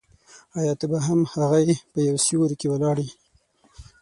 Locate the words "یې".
1.67-1.75, 3.05-3.11